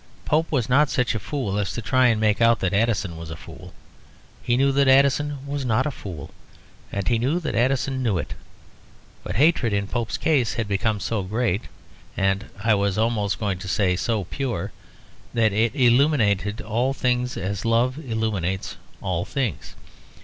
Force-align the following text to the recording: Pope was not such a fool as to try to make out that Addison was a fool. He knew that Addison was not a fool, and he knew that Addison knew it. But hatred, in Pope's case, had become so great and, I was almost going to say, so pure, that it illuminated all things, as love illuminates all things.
Pope 0.25 0.51
was 0.51 0.67
not 0.67 0.89
such 0.89 1.13
a 1.13 1.19
fool 1.19 1.59
as 1.59 1.73
to 1.73 1.79
try 1.83 2.09
to 2.11 2.15
make 2.19 2.41
out 2.41 2.59
that 2.61 2.73
Addison 2.73 3.17
was 3.17 3.29
a 3.29 3.35
fool. 3.35 3.71
He 4.41 4.57
knew 4.57 4.71
that 4.71 4.87
Addison 4.87 5.45
was 5.45 5.63
not 5.63 5.85
a 5.85 5.91
fool, 5.91 6.31
and 6.91 7.07
he 7.07 7.19
knew 7.19 7.39
that 7.39 7.53
Addison 7.53 8.01
knew 8.01 8.17
it. 8.17 8.33
But 9.23 9.35
hatred, 9.35 9.73
in 9.73 9.85
Pope's 9.85 10.17
case, 10.17 10.55
had 10.55 10.67
become 10.67 10.99
so 10.99 11.21
great 11.21 11.65
and, 12.17 12.45
I 12.59 12.73
was 12.73 12.97
almost 12.97 13.39
going 13.39 13.59
to 13.59 13.67
say, 13.67 13.95
so 13.95 14.23
pure, 14.23 14.71
that 15.35 15.53
it 15.53 15.75
illuminated 15.75 16.61
all 16.61 16.93
things, 16.93 17.37
as 17.37 17.63
love 17.63 17.99
illuminates 18.03 18.77
all 19.03 19.23
things. 19.23 19.75